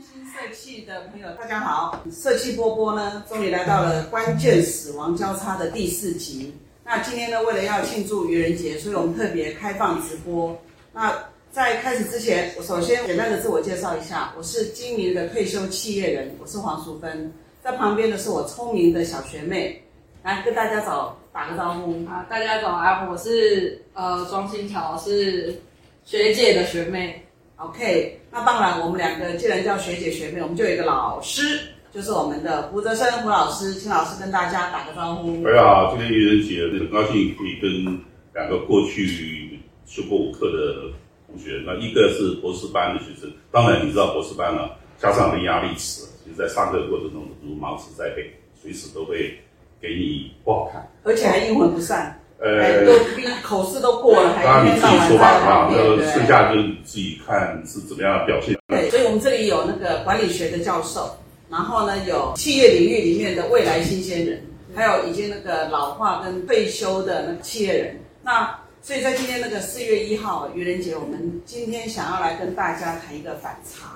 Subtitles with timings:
[0.00, 2.04] 心社气的朋友，大家好！
[2.12, 6.54] 社气波波呢，终于来到了关键死亡交叉的第四集。
[6.84, 10.56] 那今天呢，为了要庆祝愚人节，所以我们特别开放直播。
[10.92, 11.12] 那
[11.50, 17.32] 在开始之前，我首先简单的自我介绍一下，我是精明的退休企业人，我是黄淑芬。
[17.60, 19.82] 在旁边的是我聪明的小学妹，
[20.22, 22.06] 来跟大家早打个招呼。
[22.06, 25.60] 啊，大家早啊，我是呃庄新桥，是
[26.04, 27.24] 学姐的学妹。
[27.58, 31.60] OK，那当然，我们两个既然叫学姐学妹，我们就有一个老师，
[31.92, 35.42] 就是我们的胡泽生胡老师，请老师跟大家打个招呼。
[35.42, 38.00] 大家好，今天愚人节，很高兴可以跟
[38.32, 40.92] 两个过去修过我课的
[41.26, 49.36] 同学，那一个是博士班的学生，当然你知道博士班了、加上的压力词，其实在上课过程中如芒刺在背，随时都会
[49.80, 50.88] 给你不好看。
[51.02, 58.56] 而且还阴魂不散，哎，呃，都比口试都过了，还当然你自己一天到晚说吧，啊，在那对剩下就你自己看是怎么样表现。
[58.68, 61.10] 对，所以我们这里有那个管理学的教授，
[61.50, 64.40] 然后呢有企业领域里面的未来新鲜人，
[64.74, 67.98] 还有已经那个老化跟退休的那个企业人。
[68.22, 73.88] 那所以在今天那个四月一号愚人节，我们今天想要来跟大家谈一个反差，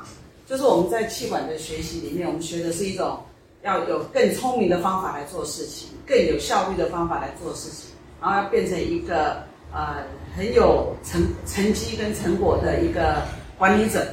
[0.49, 3.21] 就是我们在气管的学习里面，我们学的是一种
[3.63, 7.92] 要有更聪明的方法来做事情，更有效率的方法来做事情，
[8.23, 9.43] 然后要变成一个
[9.73, 9.97] 呃
[10.37, 13.23] 很有成成绩跟成果的一个
[13.59, 14.07] 管理者。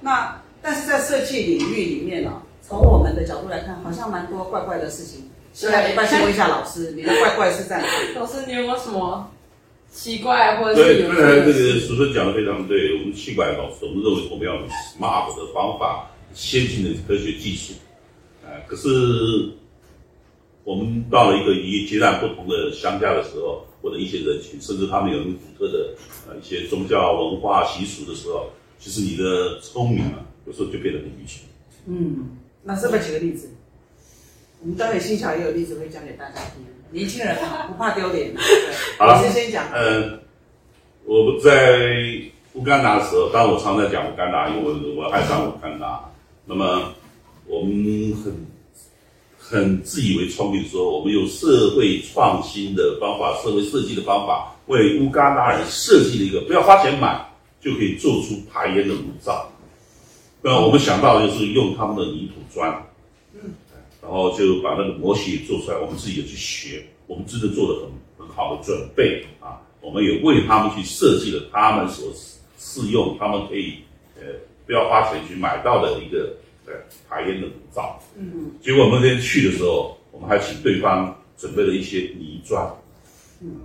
[0.00, 5.28] 那但是在设计领域里面呢、从我们的角度来看，好像蛮多怪怪的事情。
[5.52, 8.14] 是啊，对要不要先问一下老师，你的怪怪是在哪里？
[8.14, 9.28] 老师，你有没有什么
[9.90, 13.00] 奇怪或者对，是有刚才这个叔叔讲的非常对。
[13.00, 17.72] 我们气管老师，我们认为我们要用 smart 的方法、先进的科学技术，
[18.44, 18.88] 呃，可是
[20.66, 25.94] 我们到了一个一截然不同的乡下的时候，或者一些人群，甚至他们有很独特的
[26.28, 28.50] 呃一些宗教文化习俗的时候，
[28.80, 31.46] 其实你的聪明啊，有时候就变得很愚蠢。
[31.86, 32.30] 嗯，
[32.64, 33.48] 那是不是举个例子？
[34.60, 36.64] 我们待会新桥也有例子会讲给大家听。
[36.90, 38.34] 年轻人啊，不怕丢脸。
[38.98, 39.70] 好了老师先讲。
[39.70, 40.18] 呃，
[41.04, 42.20] 我在
[42.54, 46.10] 乌干达的时候，当然我常在讲乌干达，因为我我爱上乌干达。
[46.44, 46.92] 那么
[47.46, 47.72] 我们
[48.24, 48.34] 很
[49.48, 57.24] 很自以为聪明说，我们用社会创新的方法、社会设计的方法，为乌干达人设计了一个不要花钱买
[57.60, 59.48] 就可以做出排烟的炉灶。
[60.42, 62.72] 那我们想到的就是用他们的泥土砖，
[63.34, 63.54] 嗯，
[64.02, 72.12] 然后就把那个模型也做出来，我们自己也去学，我们真的做了很很好的准备啊，我们也为他们去设计了他们所
[72.58, 73.74] 适用，他们可以
[74.16, 74.26] 呃
[74.66, 76.34] 不要花钱去买到的一个
[76.66, 76.72] 呃
[77.08, 78.00] 排烟的炉灶。
[78.16, 78.52] 嗯。
[78.60, 82.66] 结果我们那天去的时候，我们还请对方准备了一些泥砖，
[83.40, 83.60] 嗯，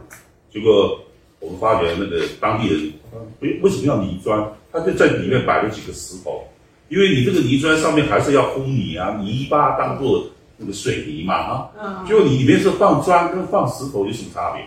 [0.51, 0.99] 结果
[1.39, 2.93] 我们发觉那个当地人，
[3.39, 4.51] 为，为什么要泥砖？
[4.71, 6.43] 他就在里面摆了几个石头，
[6.89, 10.25] 因为你这个泥砖上面还是要铺泥啊，泥巴当做
[10.57, 12.05] 那个水泥嘛啊，嗯。
[12.07, 14.63] 结果你里面是放砖跟放石头有什么差别？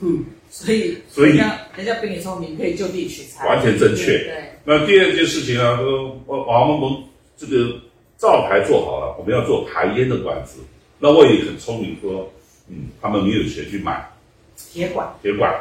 [0.00, 4.06] 嗯，所以所以人家人家比你聪明，可以就地取材，完全正确。
[4.06, 4.24] 对。
[4.24, 7.02] 对，那第二件事情啊，说我我们
[7.42, 7.74] 这个
[8.16, 10.60] 灶台做好了，我们要做排烟的管子。
[11.00, 12.32] 那我也很聪明，说，
[12.68, 14.08] 嗯，他们没有钱去买
[14.56, 15.12] 铁管。
[15.20, 15.52] 铁管，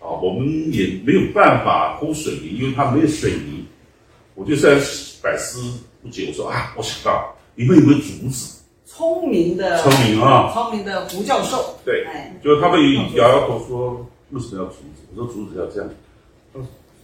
[0.00, 3.66] 啊，我们也没有办法铺水泥，因为他没有水泥。
[4.34, 4.76] 我就在
[5.22, 8.62] 百思不解，我说啊，我想到你们有没有竹子？
[8.86, 12.80] 聪明的聪明啊聪明的胡教授，对，哎，就他们
[13.14, 15.02] 摇摇头说，为什么要竹子？
[15.14, 15.90] 我说竹子要这样，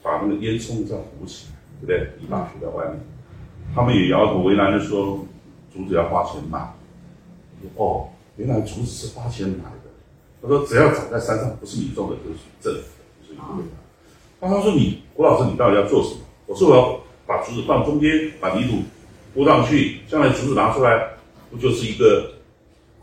[0.02, 2.12] 把那个烟囱这样糊起来，对不对？
[2.18, 2.98] 泥巴铺在外面。
[3.74, 5.24] 他们也摇头为难的说，
[5.72, 6.58] 竹子要花钱买。
[7.76, 9.90] 哦，原来竹子是花钱买的。
[10.40, 12.84] 他说只要长在山上，不是你种的，就是政府的，
[13.22, 13.68] 就是你的。
[14.40, 16.20] 那他说你胡老师，你到底要做什么？
[16.46, 18.78] 我说我要把竹子放中间，把泥土
[19.34, 21.08] 铺上去，将来竹子拿出来，
[21.50, 22.30] 不就是一个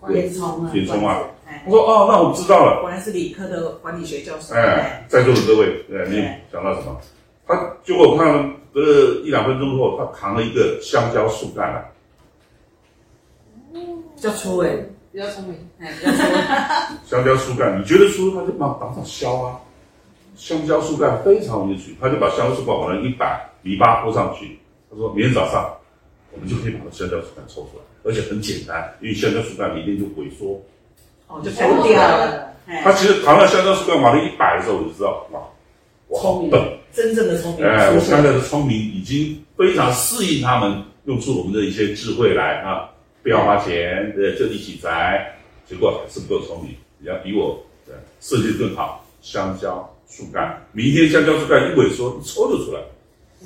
[0.10, 1.22] 烟囱啊，烟囱啊？
[1.48, 2.82] 哎我，说哦，那我知道了。
[2.82, 7.00] 果然是理科的管理学教授，哎，在座的各位，哎，你对想到什么？
[7.46, 11.92] 他结果我看隔了一两分钟后，他扛了一个香蕉树干来，
[13.72, 14.76] 比较粗哎，
[15.14, 15.56] 比较聪明。
[15.80, 16.18] 哎，比较粗，
[17.08, 19.58] 香蕉树干，你觉得粗，他就把当场削啊。
[20.36, 24.60] 香蕉树干非常容易取，他就把香蕉树干往那一摆，泥巴铺上去。
[24.92, 25.74] 他说明天早上
[26.34, 30.62] 我们就可以把那香蕉树干抽出来，而且很简单，因为香蕉树干里面就萎缩。
[31.28, 35.40] 哦，就抽掉了，哎，他其实扛了香蕉树干往那一摆的时候，我就知道，哇，
[36.10, 36.62] 我好聪明笨。
[36.96, 42.90] 真正的聪明哎，我出现，刚才的聪明已经非常适应他们，用出我们的一些智慧来啊，
[43.22, 45.36] 不要花钱，呃，就地取材，
[45.68, 49.02] 结果还是不够聪明，你要比我呃设计的更好。
[49.22, 52.80] 香蕉树干，明天香蕉树干一萎缩，一抽就出来。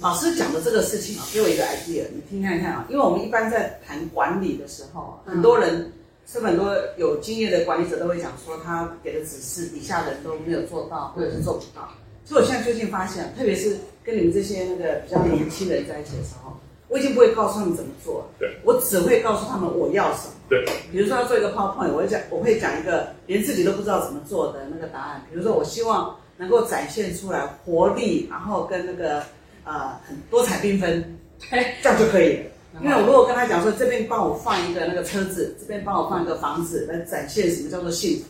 [0.01, 2.85] 老师讲的这个事情啊，给我一个 idea，你听看看啊。
[2.89, 5.93] 因为我们一般在谈管理的时候，嗯很多人
[6.27, 11.89] 是很多有经验的管理者都会讲说，他给的指示底下人都没有做到，或者是做不到。
[12.29, 16.55] 所以我现在最近发现，特别是跟你们这些那个比较年轻人在一起的时候，
[16.87, 20.33] 我已经不会告诉他们怎么做，对我只会告诉他们我要什么。
[20.47, 25.25] 对，比如说要做一个 PowerPoint，我会讲，我会讲一个连自己都不知道怎么做的那个答案。
[25.27, 29.23] 比如说，我希望能够展现出来活力，然后跟那个
[29.63, 31.17] 呃很多彩缤纷，
[31.81, 32.43] 这样就可以了。
[32.79, 38.25] 因为我如果跟他讲说，这边帮我放一个那个车子，这边帮我放一个房子，来展现什么叫做幸福，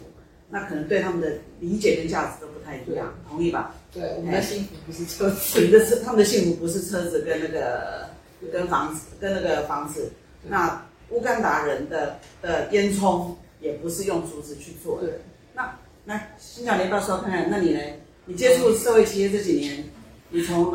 [0.50, 3.76] 那可能对他们的理解跟价值都不太一样，同意吧？
[3.94, 8.08] 对，我们的幸福不是车子，你的是他们的幸福不是车子跟那个
[8.52, 10.12] 跟房子跟那个房子，
[10.48, 15.08] 那乌干达人的的烟囱也不是用竹子去做的。
[15.08, 15.22] 对，
[15.56, 15.76] 那
[16.06, 17.50] 那新角，你要不要说看看？
[17.50, 17.82] 那你呢？
[18.26, 19.84] 你接触社会企业这几年，
[20.30, 20.72] 你从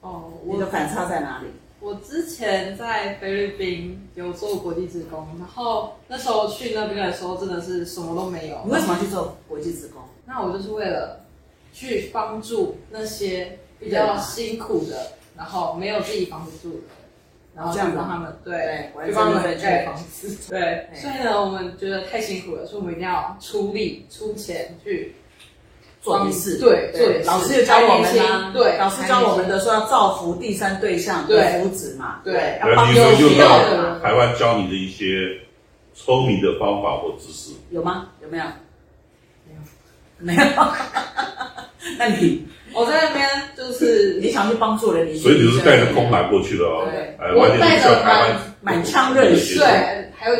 [0.00, 1.48] 哦，你的反差在哪里？
[1.80, 8.72] 我之前在菲律宾有做国际职工，然后那时候去那边的时候真的是什么都没有你。
[8.72, 10.02] 为什么要去做国际职工？
[10.24, 11.23] 那我就是为了
[11.74, 16.84] 去帮助那些比较辛苦的，然后没有自己房子住的，
[17.56, 20.28] 然后这样子就帮他们对去帮他们盖房子。
[20.48, 25.12] 对，所以呢，我们觉得太辛苦了，所以我们一定要出力出钱去
[26.00, 35.40] 做一事，对做点事老师有教我们还年啊，轻对老师教我们的说要造福第三对象的对福祉嘛，对要帮你有需要的台湾教你的一些
[35.92, 37.52] 聪明的方法或知识？
[37.70, 38.10] 有吗？
[38.22, 38.44] 有没有？
[40.18, 40.74] 没有 没有。
[41.98, 50.36] 那你我在那边就是你想去帮助人，你所以你是带着空来过去的哦对，哎，我带着是叫台湾满腔热血对，还有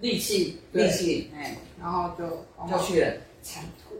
[0.00, 2.24] 力气力，气，哎，然后就
[2.70, 3.08] 就去了。
[3.42, 3.94] 铲土，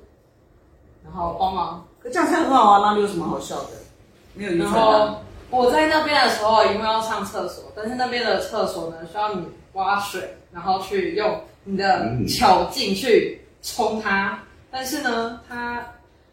[1.04, 3.70] 然后帮忙可这样才很好啊，那里有什么好笑的？
[4.32, 5.20] 没有遗然传啊。
[5.50, 9.42] 后我在那边的时候，因为要上厕所，但是那边的厕所呢，需要你
[9.74, 14.38] 挖水，然后去用你的嗯巧劲去冲它。
[14.70, 15.84] 但是呢，它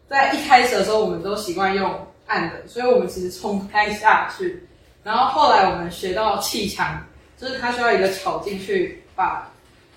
[0.08, 4.66] 在一开始的时候，我们都习惯用按的，所以我们其实冲不太下去。
[5.02, 7.02] 然后后来我们学到砌墙，
[7.36, 9.50] 就是它需要一个巧劲去把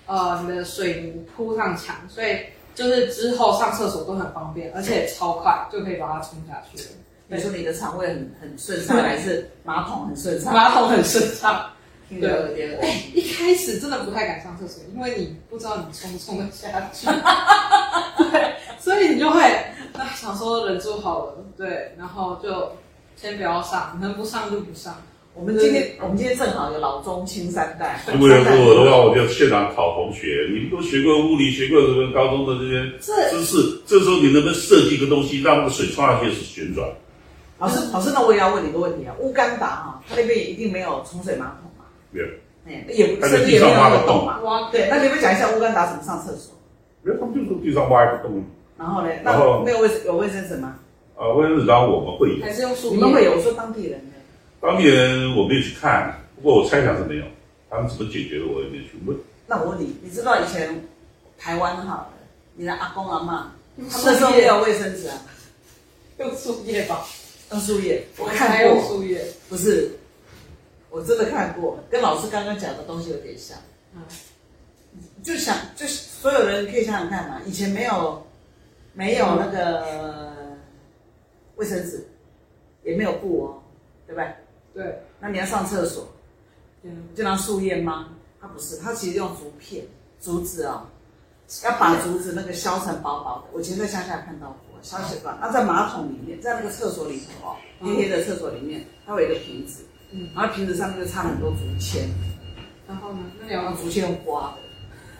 [0.06, 2.38] 呃你的水泥铺上墙，所以
[2.74, 6.88] 就是之后上厕所都很方便，而且超快就可以把它冲下去了。
[7.28, 10.52] 你说你的肠胃很很顺畅，还是 马桶很顺畅？
[10.52, 11.70] 马桶很顺畅。
[12.08, 13.10] 听着有点恶哎、心。
[13.16, 17.06] 一开始真的不太敢上厕所，因为你不知道你冲不冲得下去，
[18.30, 19.40] 对，所以你就会
[19.98, 22.72] 啊想说忍住好了，对，然后就
[23.16, 24.94] 先不要上，能不上就不上。
[25.34, 28.00] 我们今天我们今天正好有老中青三代。
[28.12, 36.88] 如果有是我的话，我就现场考同学，你们都学过物理，学过什么高中的这些这知识，这时候你能不能设计一个东西，让那个水冲下去是旋转？
[37.58, 39.14] 老师，老师，那我也要问你一个问题啊。
[39.18, 41.84] 乌干达哈，它那边也一定没有冲水马桶嘛？
[42.10, 42.26] 没有，
[42.66, 44.40] 哎，也不它在甚至也没有地上挖个洞那个洞嘛。
[44.40, 46.54] 挖对，那你们讲一下乌干达怎么上厕所？
[47.02, 48.42] 没有，他们就是地上挖一个洞
[48.78, 50.78] 然后呢，然后那没有卫有卫生纸吗？
[51.16, 51.28] 啊。
[51.32, 53.32] 卫生纸当然我们会有，还是用树叶，你们会有？
[53.32, 54.12] 我说当地人呢？
[54.60, 57.24] 当地人我没有去看，不过我猜想是没有。
[57.68, 59.16] 他们怎么解决的，我也没有去问。
[59.46, 60.80] 那我问你，你知道以前
[61.36, 62.08] 台湾哈，
[62.54, 63.52] 你的阿公阿妈，
[63.90, 65.20] 他们那时候没有卫生纸啊，
[66.18, 67.04] 用树叶吧，
[67.50, 68.02] 用树叶。
[68.18, 69.90] 我还看过，用树叶，不是，
[70.90, 73.58] 我真的看过，跟老师刚刚讲的东西有点像。
[73.94, 74.02] 嗯，
[75.22, 78.25] 就想，就是所有人可以想想看嘛，以前没有
[78.96, 80.56] 没有那个
[81.56, 82.08] 卫生纸，
[82.82, 83.62] 也没有布哦，
[84.06, 84.34] 对不对？
[84.72, 86.08] 对，那你要上厕所，
[86.82, 88.08] 嗯就拿树叶吗？
[88.40, 89.84] 它不是，它其实用竹片、
[90.18, 90.86] 竹子哦，
[91.64, 93.48] 要把竹子那个削成薄薄的。
[93.52, 95.30] 我以前在乡下看到过，削成薄。
[95.42, 102.08] 那在马桶里面，在那个厕所里头哦，黑黑的厕所里面，它会有一个瓶子，嗯，然后瓶子上面就插很多竹签，
[102.88, 103.18] 然后呢？
[103.40, 104.65] 那你要然后竹签用刮的。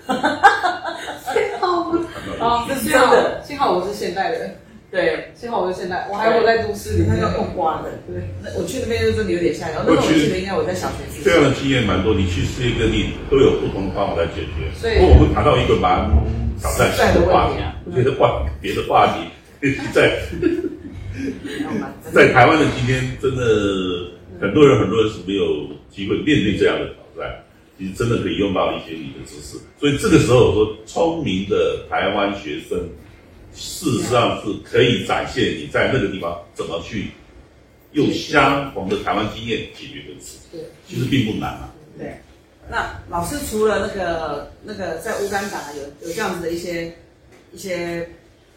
[1.61, 2.01] 好吗？
[2.41, 4.57] 啊，这是幸好真的幸好我是现代人，
[4.91, 7.37] 对，幸好我是现代，我还活在都市里面那个。
[7.39, 7.91] 用刮的。
[8.07, 9.77] 对，那我去那边就真的有点吓人。
[9.87, 14.71] 那我记得应该我在小学这样的经验蛮多，你去世界各地都有不同的方法来解决。
[14.79, 16.09] 所以不过我们谈到一个蛮
[16.61, 19.19] 挑战性的话题别的问题啊，我觉得换别的话题，
[19.93, 20.13] 在
[22.13, 23.43] 在台湾的今天，真的
[24.41, 27.35] 很多人很多人是没有机会面对这样的挑战。
[27.79, 32.79] 其实真的可以用到一些你的知识，所以这个时候我说，聪明的台湾学生，
[33.55, 37.11] 事实上是可以展现你在那个地方怎么去
[37.93, 40.39] 用相同的台湾经验解决这个事。
[40.51, 41.75] 对，其实并不难啊。
[41.99, 42.17] 对。
[42.69, 46.93] 那老师除了那个那个在乌干达有有这样子的一些
[47.53, 48.09] 一些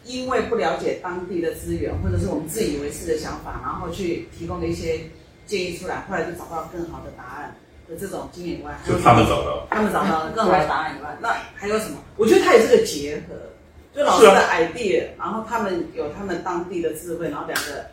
[0.04, 4.98] 因为不了解当地的资源，或者是我们自以为是的想法，然后去提供的一些
[5.46, 7.54] 建议出来，后来就找到更好的答案
[7.90, 11.96] 的这种经验以外，就他们找到，他们找到了更好的答案以外，那还有什么？
[12.16, 13.34] 我觉得它也是个结合，
[13.92, 17.84] 就老师的 idea，、然后他们有他们当地的智慧，然后两个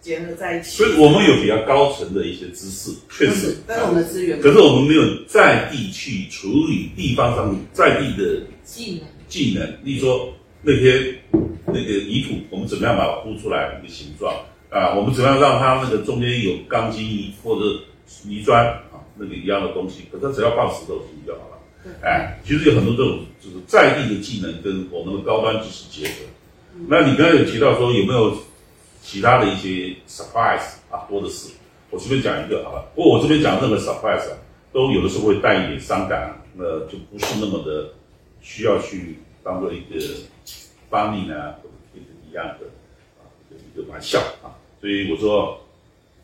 [0.00, 0.70] 结合在一起。
[0.70, 11.12] 所以我们有比较高层的一些知识，确实但是，，我们的资源，可是我们没有在地去处理地方上在地的技能，技能，例如说那些
[11.66, 14.32] 那个泥土，我们怎么样把它铺出来一个形状
[14.70, 14.94] 啊？
[14.94, 17.80] 我们怎么样让它那个中间有钢筋或者
[18.24, 18.89] 泥砖啊
[19.20, 20.04] 那个一样的东西？
[20.10, 21.58] 可是只要放石头进去就好了。
[22.02, 26.14] 哎，其实有很多这种就是在地的技能跟我们的高端知识结合。
[26.88, 28.34] 那你刚才有提到说有没有
[29.02, 31.04] 其他的一些 surprise 啊？
[31.08, 31.50] 多的是，
[31.90, 32.90] 我随便讲一个好了。
[32.94, 34.38] 不过我这边讲任何 surprise 啊，
[34.72, 37.92] 都有的时候会带一点伤感，那就不是那么的
[38.40, 39.98] 需要去当做一个
[40.90, 42.66] funny 呢，或者一样的
[43.18, 44.56] 啊一个玩笑啊。
[44.80, 45.60] 所以我说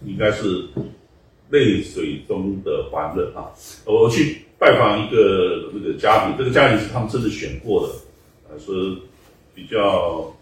[0.05, 0.69] 应该是
[1.51, 3.53] 泪水中的欢乐啊。
[3.85, 7.95] 我去拜访一个那个家庭，这个家庭是他们真的选过的，
[8.51, 8.75] 呃，说
[9.55, 10.35] 比较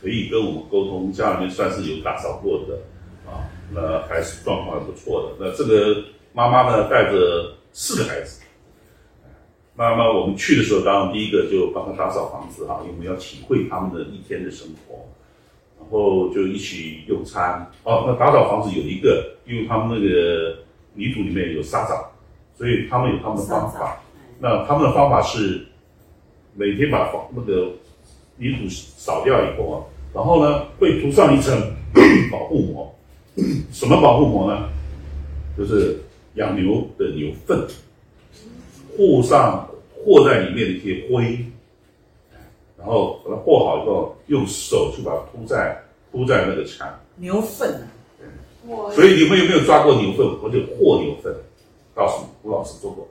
[0.00, 2.78] 可以跟我们沟通，家里面算是有打扫过的
[3.30, 5.46] 啊，那还是状况还不错的。
[5.46, 8.40] 那这个妈妈呢，带着四个孩子。
[9.76, 15.04] 那么我们去的时候，当然第一个就帮他打扫房子哈，因为我们要体会他们的一天的生活，
[15.80, 17.68] 然后就一起用餐。
[17.82, 20.58] 哦，那打扫房子有一个，因为他们那个
[20.94, 22.10] 泥土里面有沙枣，
[22.56, 24.00] 所以他们有他们的方法。
[24.38, 25.66] 那他们的方法是
[26.54, 27.72] 每天把房那个
[28.36, 29.76] 泥土扫掉以后啊，
[30.14, 31.72] 然后呢会涂上一层
[32.30, 32.94] 保护膜。
[33.72, 34.68] 什么保护膜呢？
[35.56, 35.98] 就是
[36.34, 37.66] 养牛的牛粪。
[38.96, 41.44] 和上和在里面的一些灰，
[42.78, 45.82] 然后把它和好以后，用手去把它铺在
[46.12, 46.88] 铺在那个墙。
[47.16, 47.90] 牛粪啊，
[48.66, 51.34] 我所以你们有没有抓过牛粪或者和牛粪？
[51.94, 53.08] 告诉你，吴老师做过。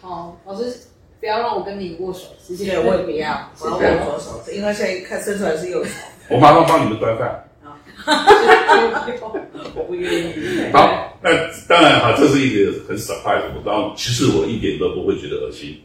[0.00, 0.74] 好，老师
[1.20, 2.64] 不要让我跟你握手，谢谢。
[2.64, 5.90] 对，我也不要， 我要握左手，因为现在看伸出来是右手，
[6.30, 7.44] 我马上帮你们端饭。
[9.74, 10.32] 我不愿意。
[10.72, 11.30] 好，那
[11.68, 13.52] 当然哈，这是一个很 surprise 的。
[13.56, 15.78] 我当然，其实我一点都不会觉得恶心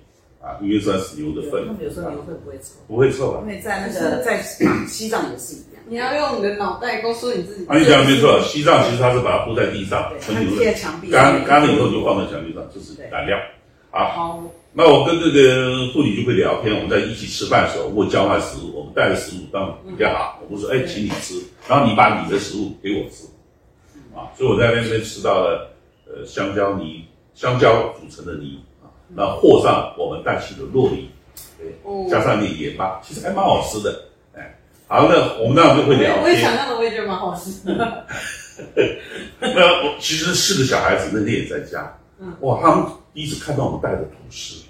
[0.44, 3.40] 啊，因为算是牛的粪他，们有时候牛粪不会臭，不会臭啊。
[3.44, 3.48] 因。
[3.48, 7.66] 为在那个在西藏也是一样，你要用你的脑袋告诉你自己。
[7.68, 13.38] 啊，你讲的没错，西藏其实它是把它铺在地上，对，它纯牛的，贴在墙壁，干干了以后就放在墙壁上，这是燃料。
[13.90, 23.24] 好，好，那我跟这个妇女就会聊天，我们在一起吃饭的时候，我交换食物，我们带的食物当较好，我不是说哎请你吃，然后你把你的食物给我吃，
[24.14, 25.72] 啊，所以我在那边吃到了
[26.06, 28.60] 呃香蕉泥，香蕉组成的泥。
[28.73, 28.73] 啊，
[29.16, 31.10] 那和上我们带去的洛梨，
[31.84, 38.08] 哦加上一点盐巴，其实还蛮好吃的，哎，好，那我们当然就会聊我也想天，象的，我也觉得蛮好吃的。
[39.40, 44.64] 那我其实四个小孩子那天也在家，嗯哇，他们第一次看到我们带的吐司，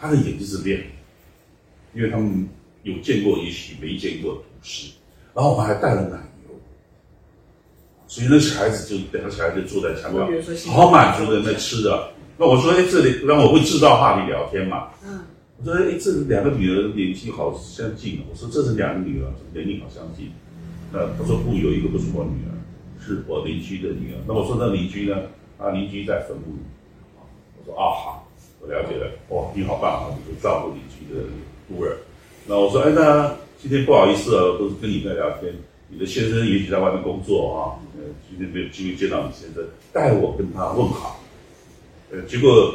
[0.00, 0.86] 他的眼睛是亮的，
[1.94, 2.48] 因为他们
[2.82, 4.92] 有见过，也许没见过吐司，
[5.34, 6.16] 然后我们还带了奶
[6.48, 6.54] 油，
[8.06, 12.10] 所以那小孩子就两个小孩子就坐在墙我比如说边，好满足的在吃的。
[12.38, 14.88] 那我说，哎，这里，让我会制造话题聊天嘛。
[15.04, 15.20] 嗯，
[15.58, 18.22] 我说，哎，这两个女儿年纪好相近哦。
[18.30, 20.30] 我说这是两个女儿，年龄好相近。
[20.92, 22.52] 那他说不，有一个不是我女儿，
[23.00, 24.18] 是我邻居的女儿。
[24.28, 25.16] 那我说那邻居呢？
[25.58, 26.60] 啊，邻居在坟墓里。
[27.16, 27.24] 啊
[27.58, 28.28] 我说啊好，
[28.60, 29.10] 我了解了。
[29.30, 31.24] 哇，你好棒啊，你会照顾邻居的
[31.68, 31.96] 孤儿。
[32.46, 35.54] 那我说，哎，那今天不好意思啊，都是跟你在聊天。
[35.88, 41.22] 你的先生也许在外面工作啊，呃，今天没有机会见到你先生，代我跟他问好。
[42.10, 42.74] 呃，结果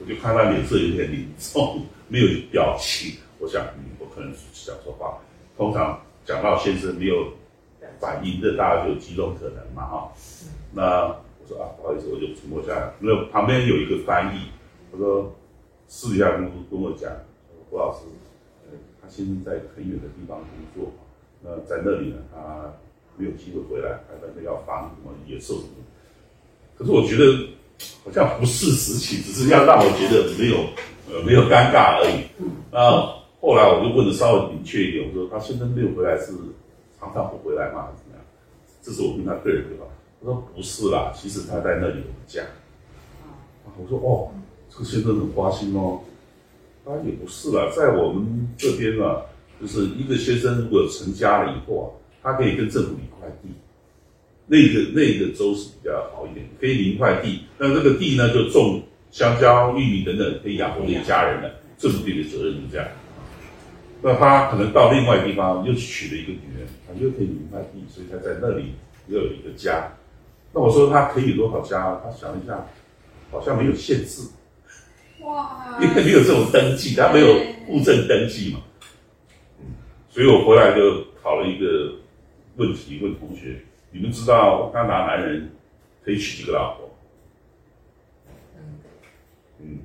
[0.00, 3.18] 我就看他脸色有点凝重，没有表情。
[3.38, 5.18] 我想，嗯，我可能是讲错话。
[5.56, 7.32] 通常讲到先生没有
[8.00, 10.12] 反应的，大家就有几种可能嘛，哈。
[10.72, 12.92] 那我说啊，不好意思，我就沉默下来。
[13.00, 14.40] 那旁边有一个翻译，
[14.90, 15.34] 他说
[15.86, 17.12] 私底下跟跟我讲，
[17.68, 18.06] 胡老师，
[18.70, 20.92] 呃，他先生在很远的地方工作，
[21.42, 22.72] 那在那里呢，他
[23.16, 25.74] 没有机会回来，还在那要防什么野兽什么。
[26.76, 27.48] 可是我觉得
[28.04, 30.56] 好像不是实情，只是要让我觉得没有
[31.10, 32.24] 呃没有尴尬而已。
[32.72, 32.80] 那
[33.40, 36.32] 后来我就问的稍微明确一点，我说他先生没有回来是
[36.98, 37.86] 常常不回来吗？
[37.86, 38.24] 还是怎么样？
[38.82, 39.84] 这是我跟他个人对话。
[40.20, 42.42] 他说不是啦，其实他在那里有家。
[43.76, 44.32] 我说哦，
[44.70, 46.00] 这个先生很花心哦。
[46.84, 49.22] 他也不是啦，在我们这边啊，
[49.60, 51.86] 就是一个先生如果成家了以后啊，
[52.22, 53.50] 他可以跟政府领块地，
[54.48, 61.50] 那个那个州是比较好一点，可以领一块地，那这个地呢就种香蕉、玉米等等，可以养活一家人了。
[61.78, 62.88] 政府对你的责任是这样。
[64.02, 68.72] 那他可能到另外地方又娶了一个女人，他又可以领一块地，所以他在那里
[69.08, 69.92] 又有一个家。
[70.52, 72.00] 那我说他可以有多少家？
[72.02, 72.66] 他想一下，
[73.30, 74.22] 好像没有限制，
[75.20, 77.34] 哇， 因为没有这种登记，他没有
[77.66, 78.60] 户政登记嘛。
[80.10, 81.92] 所以我回来就考了一个
[82.56, 85.50] 问题，问同学：你们知道加拿大男人
[86.04, 86.90] 可以娶几个老婆？
[89.60, 89.78] 嗯，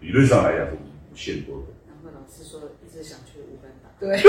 [0.00, 0.72] 理论上来讲是
[1.12, 1.62] 无限多的。
[1.86, 3.88] 难怪老师说一直想去乌干达。
[4.00, 4.16] 对，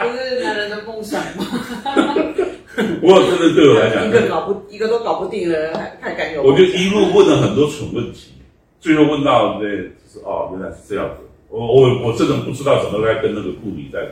[0.00, 1.46] 不是男人的梦想吗？
[3.02, 6.42] 我真的对我来讲一，个搞不一个都搞不定了，还还敢有？
[6.42, 8.34] 我就一路问了很多蠢问题，
[8.80, 11.22] 最后问到那，就是哦，原来是这样子。
[11.48, 14.06] 我我我真的不知道怎么来跟那个妇女在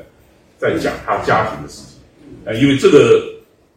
[0.58, 2.00] 在讲他家庭的事情，
[2.46, 3.22] 啊，因为这个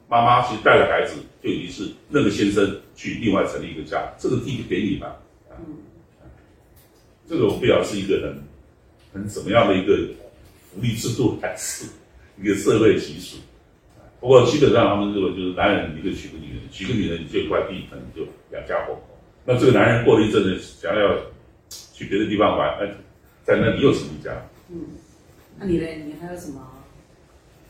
[0.09, 5.15] 妈妈其实带着孩子就已经是那个先生去另外成立一个家，这个地就给你吧，
[5.49, 5.53] 啊，
[7.27, 8.43] 这个我不晓得是一个很
[9.13, 9.95] 很怎么样的一个
[10.73, 11.85] 福利制度，还是
[12.41, 13.37] 一个社会习俗。
[14.19, 19.01] 不过基本上他们认为就是男人一个娶个女人，娶个女人你这块地可能就养家活口。
[19.45, 21.15] 那这个男人过了一阵子想要
[21.93, 22.91] 去别的地方玩，哎，
[23.43, 24.31] 在那里又成立家。
[24.69, 24.87] 嗯，
[25.57, 25.85] 那你呢？
[26.03, 26.67] 你还有什么？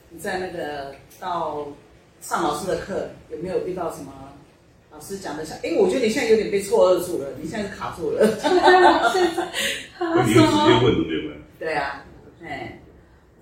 [0.10, 1.68] 你在那个到
[2.22, 4.14] 上老师的课，有没有遇到什么
[4.92, 5.58] 老师讲的想？
[5.60, 8.28] 哎，我觉得你现在有点被错愕住了，你现在是卡住了。
[10.00, 11.38] 那你就直接问，对不对？
[11.60, 12.04] 对啊，
[12.44, 12.80] 哎，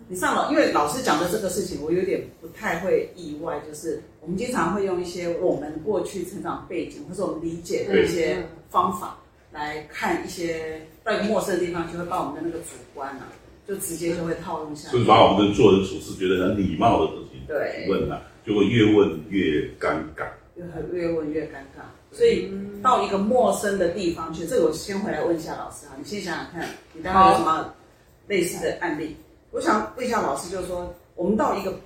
[0.07, 8.37] 你上老，因为老师讲的这个事情，我有点不太会意外，就是我们经常会用一些我们过去成长背景或者我们理解的一些
[8.69, 9.17] 方法
[9.51, 13.27] 来看一些到一个陌生的地方，就会把我们的那个主观啊，
[13.67, 14.93] 就直接就会套用下来。
[14.93, 20.25] 就是把我们的做人处事觉得很礼貌的东西对提问啊，就会越问越尴尬。
[20.93, 22.51] 越问越尴尬，所以
[22.81, 27.71] 到一个陌生的地方去，这个我先回来问一下老师啊，你先想想看，你待会有什么
[28.27, 29.15] 类似的案例？
[29.51, 31.79] 我想问一下老师，就是说，我们到一个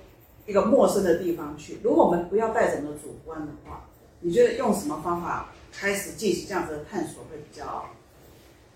[0.46, 3.84] 一个陌生的地方去，如果我们不要带着我们的主观的话，
[4.20, 7.84] 你觉得用什么方法开始进行这样子的探索会比较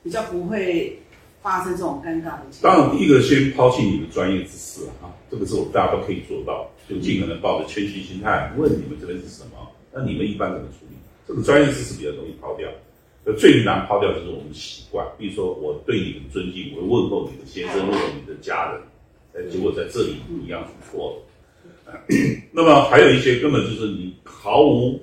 [0.02, 1.00] 比较不会
[1.46, 2.60] 发生这种尴尬的情？
[2.60, 10.96] 当然，第一个先抛弃你的专业知识啊，这个是我们大家都可以做到，就尽可能抱着谦虚心态问你们这边是什么，那你们一般怎么处理？
[11.28, 12.68] 这个专业知识比较容易抛掉，
[13.24, 18.80] 那，最难抛掉就是我们习惯，比如说我对你们尊敬，我会问候你的先生，问候你的家人，
[19.34, 21.16] 呃，结果在这里一样是错
[21.86, 21.92] 的。
[22.50, 25.00] 那么还有一些根本就是你毫无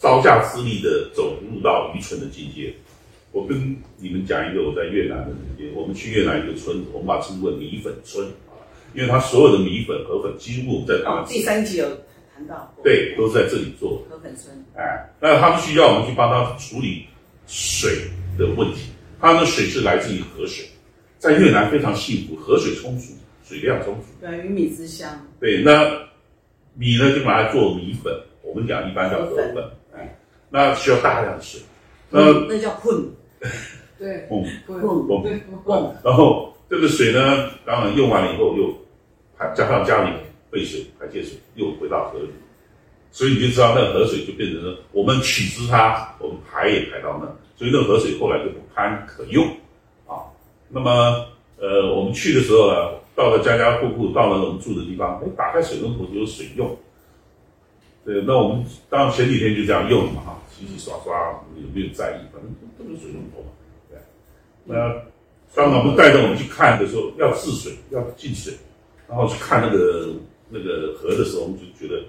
[0.00, 2.74] 招架之力的走入到愚蠢的境界。
[3.34, 8.54] 我跟你们讲一个我在越南的那边，我们去越南一个村子，我们把它称为米粉村啊，
[8.94, 11.86] 因为它所有的米粉、河粉几乎在他们，哦第三集有
[12.32, 14.14] 谈到过，对都是在这里做的。
[14.14, 17.06] 河粉村，哎，那他们需要我们去帮他处理
[17.48, 17.90] 水
[18.38, 18.92] 的问题。
[19.20, 20.64] 他们的水是来自于河水，
[21.18, 24.06] 在越南非常幸福，河水充足，水量充足。
[24.20, 25.90] 对，鱼米之乡，对，那
[26.74, 30.16] 米呢就拿来做米粉，我们讲一般叫河粉，哎，
[30.50, 31.60] 那需要大量的水。
[32.10, 33.02] 那嗯那叫混
[33.98, 34.44] 对，嗯，
[35.22, 35.40] 对
[36.02, 38.74] 然后这个水呢，当然用完了以后又
[39.38, 40.10] 排加上家里
[40.50, 42.30] 废水、排泄水又回到河里，
[43.12, 47.26] 所以你就知道那个河水就变成了我们取之它，我们排也排到那，
[47.56, 49.46] 所以那个河水后来就不堪可用
[50.06, 50.26] 啊。
[50.68, 51.26] 那么
[51.60, 56.76] 呃，我们去的时候呢，到了家家户户，到了我们住的地方，哎，打开水龙头就有水用。
[58.04, 63.50] 对，那我们当然前几天就这样用了嘛，哈，洗洗刷刷有没有在意，反正都是水龙头嘛，
[63.90, 63.98] 对。
[64.64, 65.02] 那
[65.54, 68.54] 当我们带着我们去看的时候，要治水，要进水，
[69.08, 70.14] 然后去看那个
[70.48, 72.02] 那个河的时候，我们就觉得，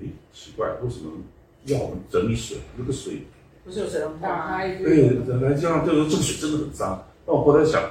[0.00, 1.12] 哎，奇怪，为什么
[1.66, 2.58] 要我们整理水？
[2.76, 3.22] 那个水，
[3.64, 4.58] 不是有水龙头打吗？
[4.62, 7.06] 对，来这样就是这个水真的很脏。
[7.26, 7.82] 那我后来想，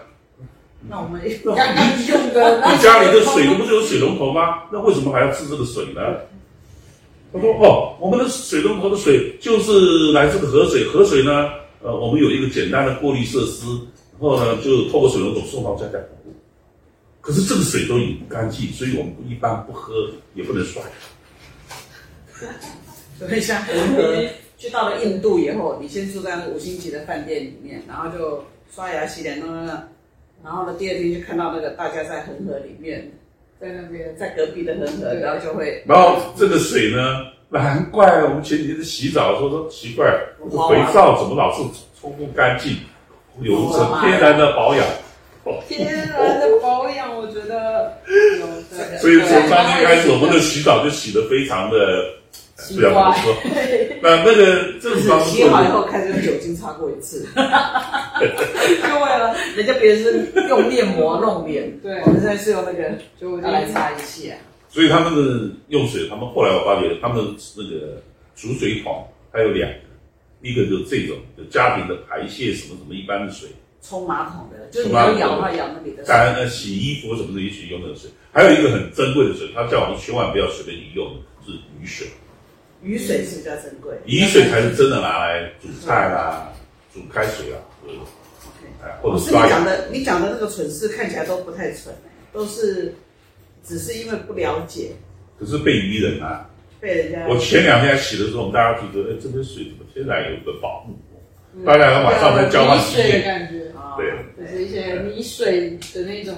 [0.89, 4.63] 那我们刚刚用的，你家里的水不是有水龙头吗？
[4.71, 6.01] 那为什么还要治这个水呢？
[7.33, 11.49] 他说：“哦，我们的水龙头的水就是来自河水，河水呢，
[11.81, 13.65] 呃，我们有一个简单的过滤设施，
[14.19, 16.35] 然后呢，就透过水龙头送到家家户户。
[17.19, 22.49] 可是这个水都已不干净，所以我们一般不喝，也不能刷牙。
[23.19, 24.15] 所以像恒河
[24.57, 29.75] 去到了印度以后，你先住在五星级的饭店里面，然后就刷牙洗脸弄弄弄，
[30.43, 33.11] 然后呢，第二天就看到那个大家在恒河里面，
[33.59, 40.05] 在那边，在隔壁的恒河，然后就会然后这个水呢，难怪我们前几天洗澡的时候说奇怪，
[40.37, 41.63] 这个肥皂怎么老是
[41.99, 42.77] 冲不干净，
[43.41, 44.85] 有成天然的保养。
[45.43, 47.97] 哦天然的保养，我觉得
[48.37, 48.97] 有的。
[48.99, 52.16] 所以从当天开始，我们的洗澡就洗得非常的奇
[52.75, 53.35] 不想这么怪，说。
[54.01, 64.33] 那那个这就是种方式洗好以后开始用酒精擦过一次，就为了人家别人是用面膜弄脸，对我们现在是用那个就拿来擦一下。
[64.69, 68.01] 所以他们的用水，他们后来我发觉他们的那个
[68.35, 69.77] 储水桶还有两个，
[70.41, 73.49] 一个就是这种就家庭的排泄什么什么一般的水，
[73.81, 76.05] 冲马桶的，就是你要舀的话舀那里的水。
[76.05, 82.07] 干呃洗衣服什么的也许用那个水，还有一个很珍贵的水，他叫我们千万不要随便饮用的是雨水，
[82.81, 86.51] 雨水是比较珍贵，雨水才是真的拿来煮菜啦、
[86.93, 87.93] 煮开水啊，对。
[88.83, 89.49] 哎，或者是你刷牙。
[89.49, 91.91] 讲的，你讲的那个蠢事看起来都不太蠢、
[92.31, 92.93] 都是
[93.63, 94.91] 只是因为不了解，
[95.39, 96.47] 可是被愚人啊！
[96.79, 97.27] 被人家。
[97.27, 101.65] 我前两天洗的时候，我们大家觉得，哎，这杯水怎么天然有个保护膜？
[101.65, 106.35] 大家晚上在交换泥水的，感觉，啊对就是一些泥水的那种，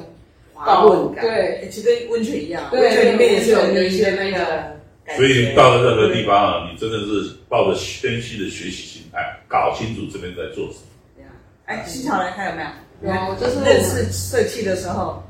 [0.54, 4.79] 滑润感，对哎其实跟温泉一样，对温泉里面也是有对一些那个。
[5.16, 10.86] 所以到了任何地方啊，你真的是抱着谦虚的学习心态，搞清楚这边在做什么。
[11.16, 11.30] 对啊
[11.66, 12.70] 哎，新潮来看有没有？
[13.02, 15.24] 有就是我认识社区的时候，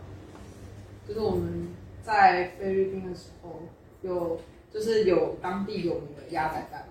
[1.07, 1.67] 就是我们
[2.03, 3.61] 在菲律宾的时候，
[4.01, 4.39] 有
[4.73, 6.83] 就是有当地有名的鸭仔蛋，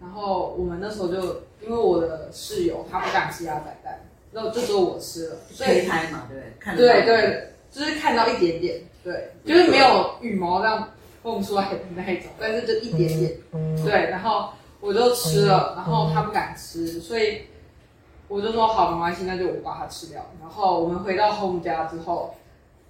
[0.00, 3.98] 然后我们那时候就因为我的室友他不敢吃鸭仔蛋，
[4.32, 6.52] 然后就只有我吃了，所以胚胎嘛，对不对？
[6.58, 10.88] 看到对对，就是看到一点点，对，就是没有羽毛这样
[11.22, 13.32] 蹦出来的那一种，但是就一点点，
[13.84, 17.42] 对，然后我就吃了，然后他不敢吃，所以
[18.28, 20.20] 我就说好，没关系，那就我把它吃掉。
[20.40, 22.34] 然后我们回到 home 家之后，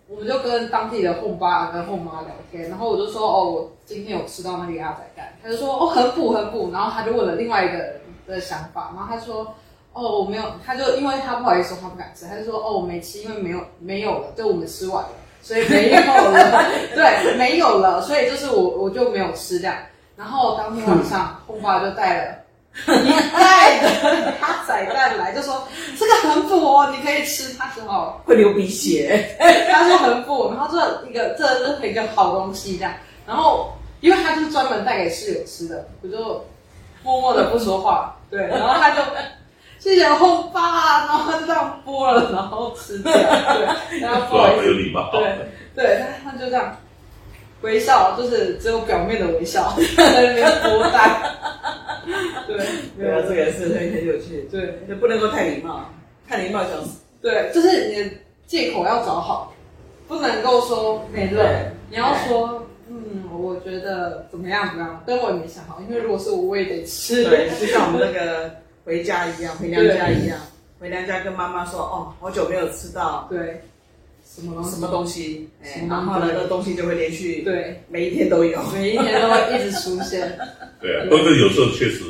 [0.09, 9.55] 我们就跟当地的 home 爸跟 home 妈聊天，然后我就说哦，我今天有吃到那个鸭仔蛋，他就说哦很补很补，然后他就问了另外一个人的想法，然后他说。
[9.95, 15.11] 哦，我没有，他就因为他不好意思说他不敢吃，他就说哦我没吃，因为没有没有了，就我们吃完了，
[15.43, 19.77] 所以没有了， 对，没有了，所以就是我我就没有吃这样。
[20.17, 22.35] 然后当天晚上，后爸就带了
[23.03, 23.89] 一袋的
[24.41, 25.67] 鸭仔蛋来，就说
[25.99, 27.53] 这个很补哦，你可以吃。
[27.59, 29.37] 他说哦，会流鼻血，
[29.71, 32.93] 他说很补，然后这一个这是一个好东西这样。
[33.27, 36.45] 然后因为他就是专门带给室友吃的，我就
[37.03, 39.03] 默默的不说话，对，然后他就。
[39.83, 45.11] 谢谢后爸，然后他就这样剥了，然后吃掉，对，然后不说好好意思，有礼貌。
[45.11, 45.35] 对
[45.75, 46.77] 对，他他就这样
[47.63, 51.21] 微笑，就是只有表面的微笑， 在那边剥蛋。
[52.47, 52.57] 对，
[52.97, 55.91] 没有对啊，这个是很很有趣，对就不能够太礼貌，
[56.29, 57.01] 太礼貌就死。
[57.21, 58.11] 对，就是你的
[58.47, 59.53] 借口要找好，
[60.07, 67.25] 不能够说没了对，你要说嗯，我觉得怎么样怎么样，但我也没想好，因为如果是我，我也得吃。
[67.25, 68.49] 对，就像我们那个
[68.85, 70.39] 回家一样，回娘家一样，
[70.79, 73.61] 回娘家跟妈妈说，哦，好久没有吃到对，
[74.25, 74.71] 什么东西？
[74.71, 78.61] 什么东西，哎然后呢，那东西就会连续，对，每一天都有。
[78.73, 80.37] 每一天都会一直出现。
[80.81, 82.03] 对啊，但是有时候确实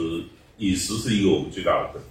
[0.58, 2.02] 饮食是一个我们最大的困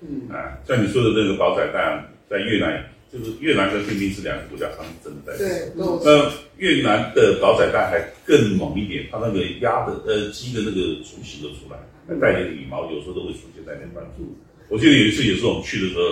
[0.00, 0.58] 嗯，难啊。
[0.66, 5.70] 像你说的那个煲仔蛋，在越南，就是越南跟菲律宾是两个国家，他们真的在吃。
[5.76, 5.84] 对。
[6.04, 11.76] 那越南的煲仔蛋还更猛一点，它那个鸭的呃鸡的那个雏形都出来，
[12.08, 14.34] 还带点羽毛，有时候都会出现在那帮助。
[14.70, 16.02] 我记得有一次也是我们去的时候，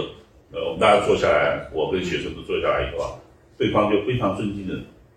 [0.52, 3.11] 呃，我们大家坐下来，我跟学生都坐下来以后啊，
[3.56, 4.74] 对方就非常尊敬的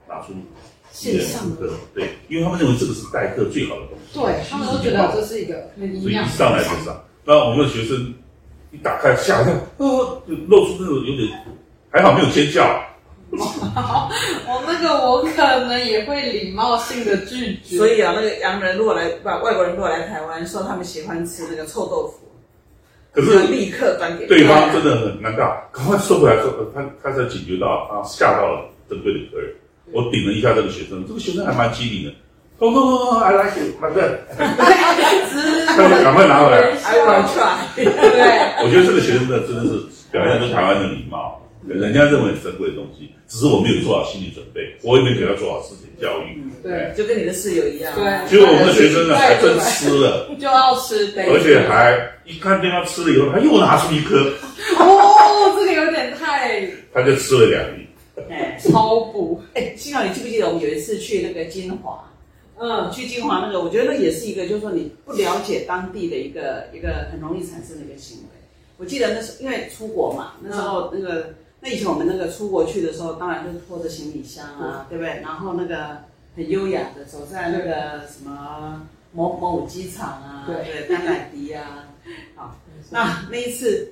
[0.08, 6.26] 拿出一人线上客，对，因为他们认为这个是待客最好的东西，对他们都觉得这是一个很营养。
[6.28, 7.04] 所以一上来就上。
[7.26, 8.14] 那我们的学生
[8.72, 11.30] 一打开吓一跳，呃，就露出那种有点，
[11.92, 12.82] 还好没有尖叫。
[14.48, 17.78] 哦，那个我可能也会礼貌性的拒绝。
[17.78, 22.28] 所以啊，那个洋人如果来，不，外国人如果来台湾，说他们喜欢吃那个臭豆腐，
[23.14, 29.54] 可是立刻端给对方真的很尴尬，赶快收回来说，呃他他才警觉到他吓到了珍贵的客人。
[29.92, 32.16] 我顶了一下这个学生，这个学生还蛮机灵的。
[32.60, 36.58] 哦不不不，I like it，反正他就赶快拿回来。
[36.84, 37.56] I will try。
[37.86, 37.86] 对，
[38.66, 39.70] 我觉得这个学生真的真的是
[40.12, 41.42] 表现出台湾的礼貌，
[41.76, 46.42] 人家认为很珍贵的东西，只是我没有做好心理准备，我也没给他做好思想教育。
[46.62, 47.94] 对就跟你的室友一样。
[47.96, 54.34] 对结果我们的学生呢还真吃了， 就要吃，对而且还一看对方吃了以后，他又拿出一颗，
[54.78, 57.88] 哦，这个有点太他就吃了两粒。
[58.30, 59.42] 哎超补。
[59.54, 62.04] 哎，幸好你记不记得我们有一次去那个金华？
[62.62, 68.24] 嗯，去金华那个，我觉得那也是一个，就是说你不了解当地的一个一个很容易产生的一个行为。
[68.76, 75.22] 我记得那时候因为出国嘛，那时候那个那以前我们那个出国去的时候，当然就是拖着行李箱啊，对不对？
[75.22, 75.98] 然后那个
[76.36, 81.90] 很优雅的走在那个什么某某机场啊，对对，甘乃迪啊，
[82.36, 82.56] 好，
[82.92, 83.92] 那那一次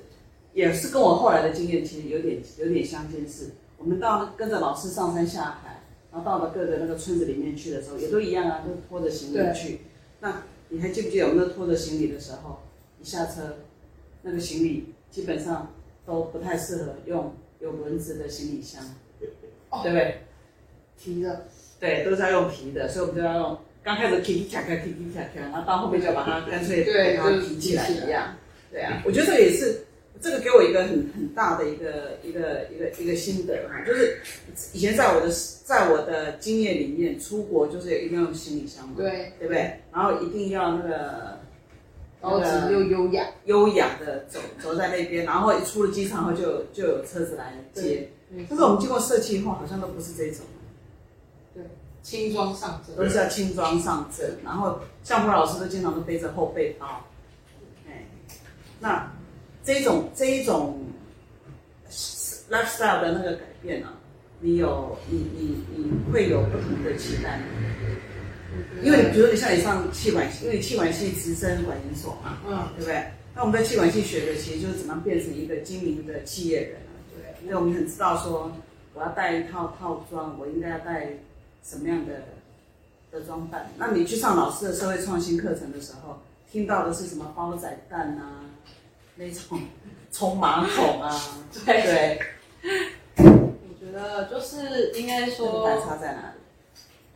[0.54, 3.50] 也是跟我后来的经验其实有点有点相近似。
[3.76, 9.80] 我们到跟着老师上山下海，然后到了各个那个村子里面去的时候，也都一样啊，都拖着行李去。
[10.20, 12.60] 那你还记不记得我们那拖着行李的时候，
[13.00, 13.56] 一下车，
[14.22, 15.70] 那个行李基本上
[16.04, 18.82] 都不太适合用有轮子的行李箱，
[19.70, 20.20] 哦对不对？
[20.98, 21.46] 提的，
[21.78, 23.58] 对，都是要用提的，所以我们就要用。
[23.84, 28.36] 刚开始提卡卡提提卡卡，然后到后面就把它干脆对把它提起来一样。
[28.70, 29.80] 对啊，我觉得这个也是，
[30.20, 34.18] 这个给我一个很很大的一个一个一个一个心得哈，就是
[34.74, 35.30] 以前在我的
[35.64, 39.80] 在我的经验里面，出国就是一定要用行李箱嘛，对，对不对？
[39.90, 41.38] 然后一定要那个
[42.20, 48.08] 高级又优雅，优雅的走走在那边，然后一出了机场后就有就有车子来接。
[48.30, 50.44] 没但是我们经过设计以后，好像都不是这种。
[51.54, 51.62] 对
[52.02, 57.04] 轻装上阵，都是要轻装上阵，然后像胡老师都经常都背着后背包，
[57.86, 58.06] 哎，
[58.80, 59.10] 那
[59.64, 60.78] 这种这一种
[62.50, 63.88] lifestyle 的那个改变呢、
[64.40, 67.44] 你有你你你会有不同的期待吗？
[68.82, 73.04] 因为比如说你像你上气管系，因为你气管系直升管研所嘛，嗯，对不对？
[73.34, 76.90] 那我们在气管系学的其实就是怎么样变成一个精明的企业人啊。
[77.14, 78.50] 对，因为我们很知道说，
[78.94, 81.08] 我要带一套套装，我应该要带
[81.62, 82.24] 什么样的
[83.12, 83.70] 的装扮。
[83.76, 88.42] 那你去上老师的社会创新课程的时候，听到的是什么煲仔蛋啊，
[89.14, 89.60] 那种
[90.10, 92.20] 冲马桶啊，对 对，
[93.18, 96.37] 我觉得就是应该这个反说，差在哪里？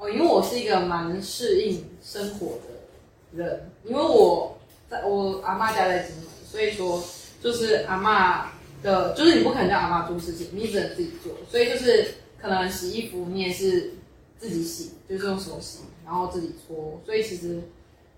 [0.03, 4.59] 哦，因为我是一个蛮适应生活的人，因为我
[4.91, 7.01] 在我阿妈家在金门，所以说
[7.41, 8.51] 就是阿妈
[8.83, 13.93] 的，就是你不可能叫阿妈做事情，你只能自己做，所以就是可能洗衣服你也是
[14.41, 17.61] 自己洗，就是用手洗，然后自己搓，所以其实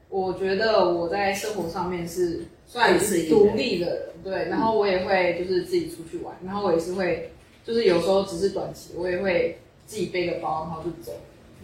[0.08, 7.30] 我觉得我在生活上面是算是独立的人，对，然后我也会就是自己出去玩，然后我也是会，
[7.62, 11.12] 就是有时候只是短期，我也会自己背个包，然后就走。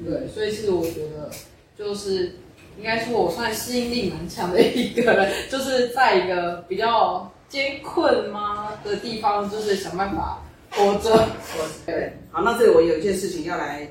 [0.05, 1.31] 对，所以其实我觉得
[1.77, 2.33] 就是
[2.79, 11.29] 应该说我算适应力蛮强的一个人，就是在一个比较艰困吗的地方，就是想办法活着。
[11.85, 13.87] 对，好，那这里我有一件事情要来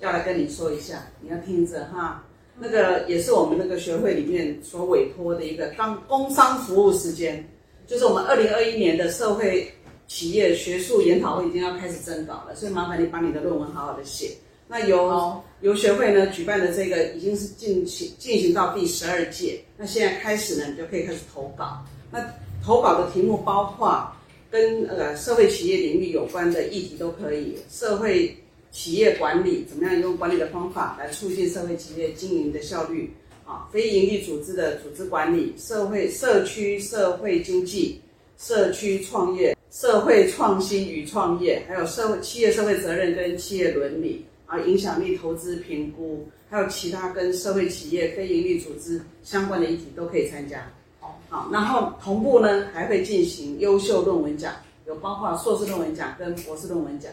[0.00, 2.24] 要来跟你说一下，你要听着哈。
[2.58, 7.42] 那个也是我们那个学会里面所委托的一个当工商服务时间，
[7.86, 9.72] 就是我们二零二一年的社会
[10.06, 14.30] 企业学术研讨会已经要开始征稿了，所以麻烦你把你的论文好好的写。
[14.68, 21.78] 那由游，学会呢举办的这个已经是进行进行到第十二届，那现在开始呢，你就可以开始投稿。
[22.10, 22.18] 那
[22.64, 24.12] 投稿的题目包括
[24.50, 28.36] 跟呃社会企业领域有关的议题都可以，社会
[28.72, 33.08] 企业管理怎么样用管理的方法来促进社会企业经营的效率
[33.46, 38.00] 啊，非营利组织的组织管理，社会社区社会经济，
[38.36, 39.56] 社区创业。
[39.70, 50.70] 社会创新与创业，还有社会企业社会责任跟企业伦理，啊，影响力投资评估，还有其他跟社会企业、非营利组织相关的议题都可以参加。
[51.00, 54.52] 好，好，然后同步呢还会进行优秀论文奖，
[54.86, 57.10] 有包括硕士论文奖跟博士论文奖。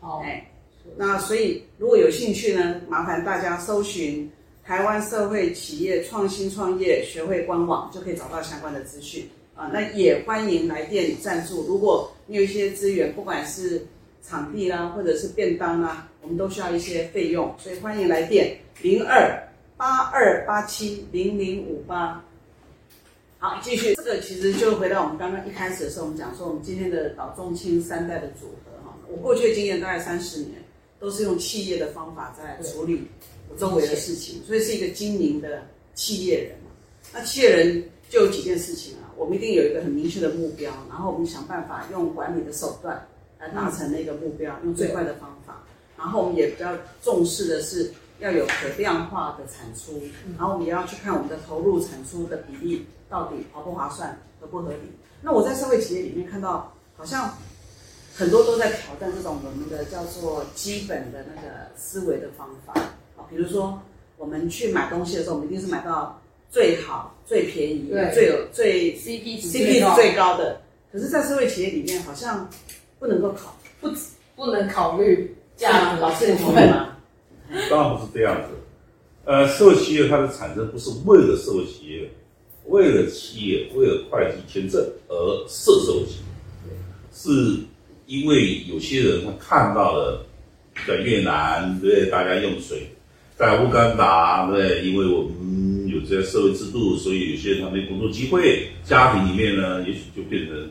[0.00, 0.44] 好，哎，
[0.96, 4.28] 那所以如果有兴趣呢，麻烦大家搜寻
[4.64, 9.70] 台湾社会企业创新创业学会官网，就可以找到相关的资讯啊。
[9.72, 13.80] 那也欢迎来电赞助，如果你有一些资源，不管是
[14.24, 19.42] 场地啦，或者是便当啦，我们都需要一些费用，所以欢迎来电零二
[19.76, 22.22] 八二八七零零五八。
[23.38, 28.94] 好，继续，这个其实就回到我们刚刚一开始的时候，我们讲说我们今天的老中青三代的组合哈。
[29.08, 30.62] 我过去的经验大概三十年，
[30.98, 33.02] 都是用企业的方法在处理
[33.48, 35.62] 我周围的事情，所以是一个精明的
[35.94, 36.52] 企业人。
[37.14, 43.02] 那企业人就有几件事情啊，我们一定有一个很明确的目标，然后我们想办法用管理的手段
[43.38, 45.64] 来达成那个目标，用最快的方法。
[46.00, 50.02] 然后我们也比较重视的是要有可量化的产出，
[50.38, 54.90] 然后我们也要去看我们的投入产出的比例到底划不划算、合不合理。
[55.20, 57.36] 那我在社会企业里面看到，好像
[58.14, 62.72] 很多都在挑战这种我们的叫做基本的那个思维的方法
[63.16, 63.78] 啊，比如说
[64.16, 70.62] 我们去买东西的时候，我们一定是买到最好、最便宜、最有最 CP 值 CP 值最高的。
[70.92, 72.50] 可是，在社会企业里面，好像
[72.98, 73.88] 不能够考，不
[74.34, 76.54] 不能考虑这样老师你同意。
[76.54, 76.96] 吗？
[77.68, 78.48] 当然不是这样子。
[79.26, 82.10] 呃，社会企业它的产生不是为了社会企业，
[82.68, 85.14] 为了企业，为了会计签证而
[85.46, 86.20] 设社会企
[86.64, 86.72] 业，
[87.12, 87.58] 是
[88.06, 90.24] 因为有些人他看到了
[90.88, 92.08] 在越南，对？
[92.08, 92.90] 大家用水，
[93.36, 100.70] 在乌干达，对，因为我们有这些社会制度，所以有些人他没工作机会，家庭里面呢，也许就变成。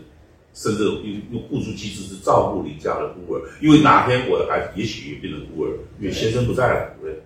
[0.53, 7.23] 甚至用用互助机制是照顾你家的孤儿，因为哪天我的孩子也许也变成孤儿，因为先生不在了，对不对？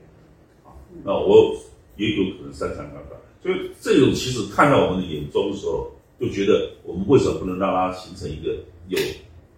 [0.63, 0.71] 啊，
[1.03, 1.55] 那我
[1.97, 3.17] 也有可能三餐干饭。
[3.41, 8.55] 所以这种其实看到我们的眼中的时候，就觉得我们为什么不能让他形成一个
[8.87, 8.97] 有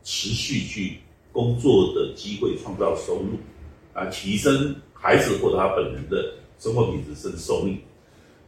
[0.04, 0.98] 持续去
[1.32, 3.38] 工作的机会，创造收入
[3.94, 7.78] 啊，提升孩子或者他本人的生活品质甚至寿命。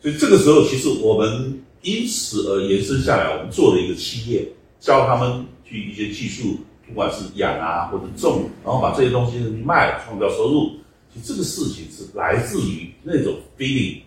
[0.02, 4.48] 所以这个时候，其实我们因此而延伸下来，我们做了一个企业，
[4.80, 10.72] 教他们去一些技术，不管是养啊或者种，然后把这些东西去卖，创造收入。
[11.14, 14.02] 其实这个事情是来自于那种 feeling。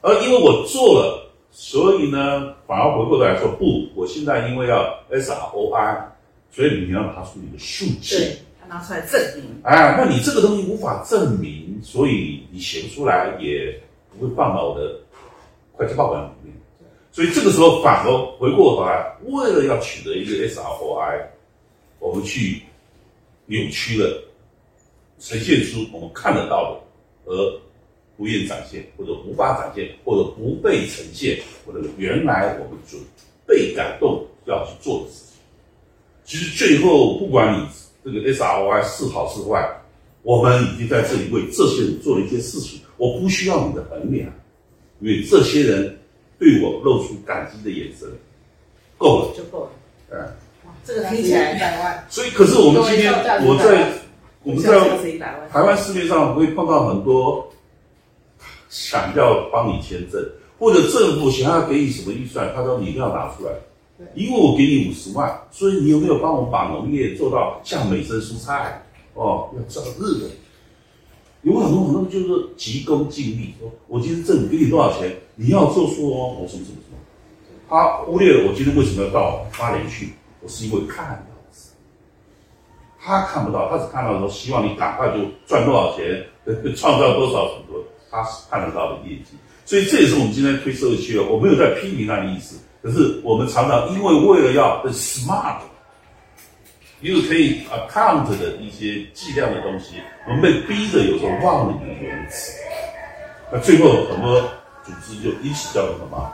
[0.00, 6.04] 而因为我做了，所以呢，反而回过头来说，不，我现在因为要 SROI，
[6.50, 8.16] 所以你要拿出你的数据。
[8.16, 9.44] 对，他拿出来证明。
[9.64, 13.80] 哎，那你这个东西无法证明，所以你写不出来，也
[14.10, 15.00] 不会放到我的
[15.72, 16.56] 会计报表里面。
[17.18, 21.20] 所以这个时候反而回过头来，为了要取得一个 SROI，
[21.98, 22.62] 我们去
[23.46, 24.22] 扭曲了，
[25.18, 26.80] 呈现出我们看得到
[27.26, 27.60] 的，而
[28.16, 33.00] 不愿展现，或者无法展现，或者不被呈现，或者原来我们准
[33.48, 35.40] 备感动要去做的事情。
[36.24, 37.66] 其实最后，不管你
[38.04, 39.68] 这个 SROI 是好是坏，
[40.22, 42.80] 我们已经在这里为这些人做了一些事情。
[42.96, 44.32] 我不需要你的衡量，
[45.00, 45.97] 因为这些人
[46.38, 48.08] 对我露出感激的眼神，
[48.96, 49.34] 够了。
[49.36, 49.70] 就够了。
[50.10, 50.28] 嗯，
[50.84, 53.38] 这个听起来一百万，所以，可是我们今天我在
[54.42, 55.48] 我们这个在。
[55.50, 57.52] 台湾市面上会碰到很多
[58.68, 60.24] 想要帮你签证，
[60.58, 63.52] 或者政府想要给你什么预算，他说你一定要拿出来
[63.98, 68.82] 对，因为我给你五十万，所以你有没有帮我把农业做到像美生蔬菜？
[69.14, 70.30] 哦，要找日本，
[71.42, 76.98] 有很多很多就是急功近利，说我今天挣给你多少钱，你要做数哦，我什么什么什么，
[77.68, 80.10] 他忽略了我今天为什么要到花莲去，
[80.42, 81.70] 我是因为看到的是。
[83.00, 86.26] 他看不到，他只看到说希望你赶快就赚多少钱，
[86.74, 89.36] 创造多少什么，他是看得到的业绩。
[89.64, 95.58] 所以这也是我们今天推社会企业，我没有在批评他的意思，可是我们常常因为为了要 smart
[97.00, 102.52] 又可以 account 的一些计量的东西，我们被逼着有时候忘了一个原则。
[103.52, 104.40] 那最后很多
[104.84, 106.32] 组织就因此叫做什么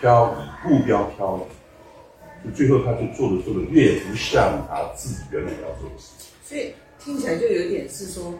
[0.00, 2.44] 漂移，目标漂移。
[2.44, 6.28] 就最后他就做的做的越不像他自己原来要做的事情。
[6.44, 8.32] 所以听起来就有点是说，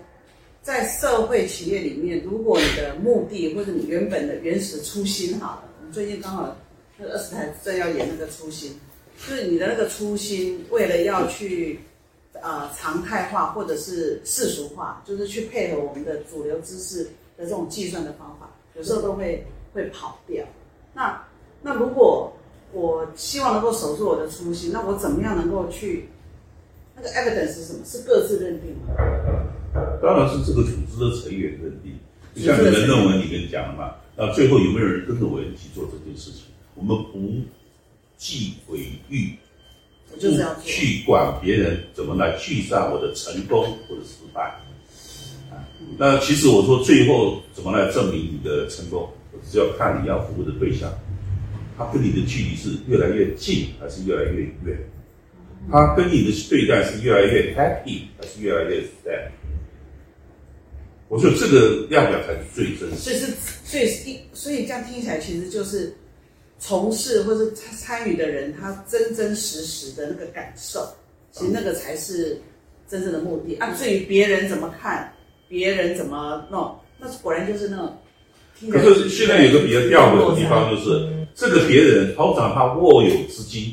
[0.63, 6.57] 在社会企业里面，如果你的目的或者你原本的原始初心好了，我们最近刚好
[6.97, 8.79] 那二十台正要演那个初心，
[9.27, 11.79] 就是你的那个初心，为了要去
[12.41, 17.05] 呃常态化或者是世俗化，就是去配合我们的主流知识
[17.37, 20.45] 的这种计算的方法，有时候都会会跑掉。
[20.95, 21.21] 那
[21.61, 22.33] 那如果
[22.73, 26.09] 我希望能够守住我的初心，那我怎么样能够去
[26.95, 27.85] 那个 evidence 是什么？
[27.85, 28.95] 是各自认定吗？
[30.01, 31.99] 当然是这个组织的成员认定，
[32.35, 36.45] 就像你的论文里面讲的嘛，那最后有没有人跟着我一起做这件事情？
[36.75, 37.19] 我们不
[38.19, 39.33] 计毁誉。
[40.11, 40.17] 不
[40.65, 44.43] 去管别人怎么来计算我的成功或者失败。
[45.51, 45.63] 啊，
[45.97, 49.09] 那其实我说最后怎么来证明你的成功，
[49.51, 50.91] 只要看你要服务的对象，
[51.77, 54.79] 他跟你的距离是越来越近还是越来越远？
[55.71, 59.29] 他跟你的对待是越来越 happy 还是越来越 sad？
[61.09, 62.97] 我觉得这个量表才是最真实。
[62.97, 63.27] 所以是，
[63.65, 65.95] 所以是一，所以这样听起来，其实就是
[66.59, 70.87] 从事或是参参与的人，他真真实实的那个感受，
[71.33, 72.41] 其实那个才是
[72.89, 73.73] 真正的目的啊。
[73.75, 75.13] 至于别人怎么看，
[75.49, 77.97] 别人怎么弄，那果然就是那种。
[78.59, 83.73] 听可是现在有个比较吊诡的地方，就是这个别人通常他握有资金，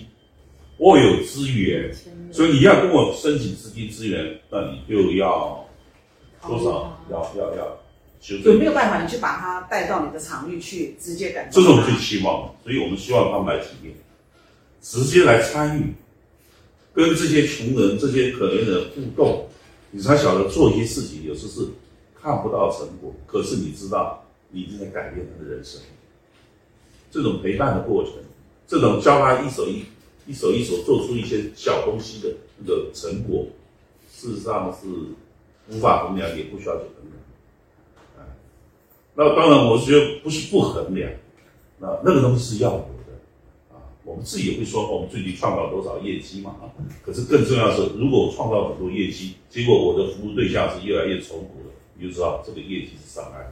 [0.78, 1.92] 握有资源，
[2.32, 5.68] 所以你要跟我申请资金资源，那你就要
[6.48, 6.96] 多少？
[7.10, 7.85] 要要要修
[8.22, 8.66] 有正没。
[8.66, 11.60] 有办法，你去把他带到你的场域去，直接感受？
[11.60, 13.94] 这是我们最期望的，所以我们希望他们来体验，
[14.82, 15.94] 直接来参与，
[16.94, 19.48] 跟这些穷人、这些可怜人互动，
[19.92, 21.68] 你才晓得做一些事情，有时是
[22.22, 25.80] 看不到成果，可是你知道你已经在改变他的人生。
[27.12, 28.14] 这种陪伴的过程，
[28.68, 29.86] 这种教他一手一
[30.28, 33.46] 一手一手做出一些小东西的那个成果，
[34.12, 34.88] 事实上是
[35.70, 37.05] 无法衡量，也不需要去衡量。
[39.16, 41.10] 那当然，我觉得不是不衡量，
[41.80, 43.80] 那那个东西是要有的啊。
[44.04, 46.68] 我们自己也会说，我们最近创造多少业绩嘛啊。
[47.04, 53.52] 可是更重要的是，如果我创造很多业绩，结果我的服务对象是越来越重复的，你就知道这个业绩是伤害的。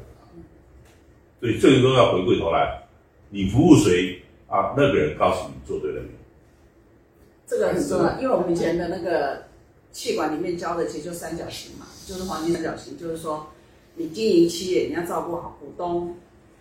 [1.39, 2.83] 所以最终要回过头来，
[3.29, 4.73] 你服务谁啊？
[4.77, 6.13] 那个人告诉你做对了没有？
[7.45, 9.43] 这个很重要，因为我们以前的那个
[9.91, 13.47] 气管里面教的其实就三角形嘛，就是黄金三角形，就是说
[13.95, 16.15] 你经营企业，你要照顾好股东、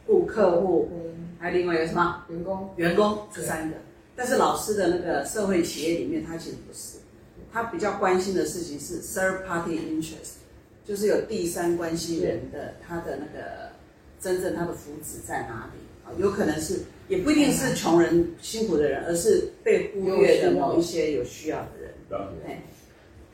[0.07, 2.25] 顾客户，嗯，还有另外一个什么？
[2.29, 3.77] 员工，员工这三个。
[4.15, 6.99] 但是老师的那个社会企业里面，他其实不是，
[7.53, 10.35] 他比较关心的事情是 third party interest，
[10.85, 13.71] 就是有第三关系人的他的那个
[14.21, 15.81] 真正他的福祉在哪里。
[16.05, 16.11] 啊？
[16.19, 21.95] 有可能是也不一定是穷人辛苦的人，而是被忽略的某一些有需要的人。
[22.09, 22.59] 对，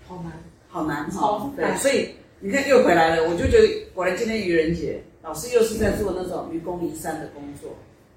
[0.06, 0.32] 好难，
[0.68, 1.52] 好难超哈。
[1.56, 2.10] 对，所以
[2.40, 7.76] 你看又回来了，我就觉得果然今天愚人节，老师又是在做那种愚公移山的工作，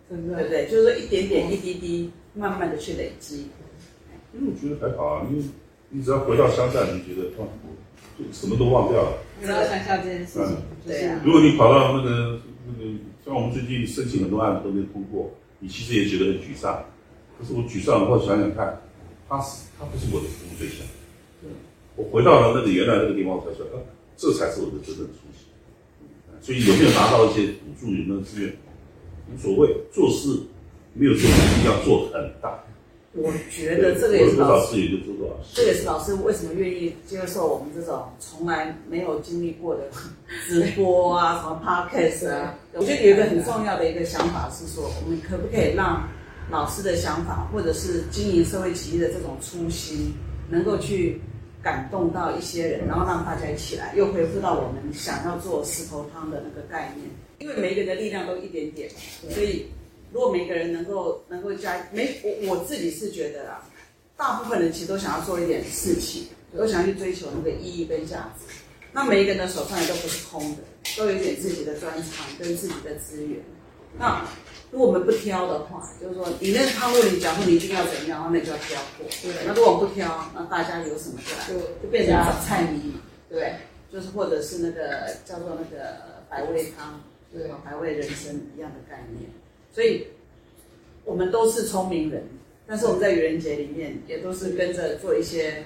[0.09, 0.65] 真的，对不对？
[0.67, 3.47] 就是说一点点、一滴滴，慢慢的去累积。
[4.33, 5.43] 因为我觉得还好啊，因为
[5.89, 7.47] 你只要回到乡下，你觉得哇，
[8.17, 9.17] 就什么都忘掉了。
[9.41, 12.91] 回到乡下这件事情，对啊如果你跑到那个那个，
[13.25, 16.85] 像我们最近申请很多案子都没通过，你其实也觉得很沮丧。
[17.39, 18.79] 可是我沮丧后想想看，
[19.27, 20.85] 他是他不是我的服务对象。
[21.95, 23.81] 我回到了那个原来那个地方，我才说，啊，
[24.21, 25.49] 这才是我的真正初心。
[26.43, 28.55] 所以有没有拿到一些补助，有没有资源，
[29.33, 29.75] 无所谓。
[29.91, 30.39] 做事
[30.93, 32.63] 没有说一定要做很大。
[33.13, 35.53] 我觉得这个也是老师，有多少资源就。
[35.53, 39.89] 这个也是老师为什么愿意接受我们这种从来没有经历过的
[40.47, 42.55] 直播啊，什么 podcast 啊。
[42.73, 46.07] 我觉得有一个很重要的一个想法是说，我们可不可以让
[46.51, 50.13] 老师的想法，或者是经营社会企业的这种初心，
[50.49, 51.19] 能够去
[51.61, 57.09] 感动到一些人，然后让大家一起来，又恢复到我们想要做石头汤的那个概念。
[57.39, 58.89] 因为每一个人的力量都一点点，
[59.29, 59.65] 所以
[60.11, 63.67] 如果每个人能够能够加，每我我自己是觉得啊，
[64.15, 68.45] 大部分人其实都想要做一点事情，都想要去追求那个意义跟价值。
[68.91, 70.57] 那每一个人的手上也都不是空的，
[70.97, 73.39] 都有一点自己的专长跟自己的资源。
[73.97, 74.25] 那
[74.71, 79.05] 如果我们不挑的话，就是说你那个汤路你讲说你一定要怎样，那你就要挑过。
[79.21, 82.93] 对那如果我不挑，那大家有什么就，就就变成找菜迷，
[83.29, 83.53] 对对？
[83.91, 85.95] 就是或者是那个叫做那个
[86.29, 87.01] 百味汤，
[87.33, 89.29] 对百味人生一样的概念。
[89.73, 90.07] 所以
[91.03, 92.23] 我们都是聪明人，
[92.65, 95.65] 但是我们在愚人节里面也都是跟着做一些，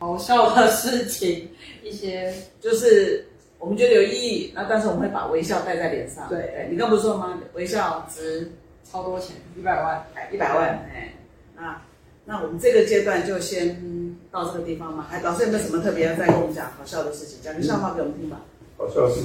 [0.00, 1.48] 好笑的事情，
[1.84, 3.28] 一些就是
[3.60, 6.26] 我们觉得有意义，那但是我们会把微笑带在脸上。
[6.28, 7.38] 对你刚不是说吗？
[7.52, 8.50] 微笑值
[8.90, 11.14] 超多钱，一百万，一百万，哎，
[11.54, 11.80] 那
[12.24, 15.06] 那我们这个阶段就先到这个地方嘛。
[15.10, 17.38] 哎老师有没有什么特别要再跟我们讲好笑的事情？
[17.42, 18.40] 讲个笑话给我们听吧。
[18.78, 19.20] 好笑是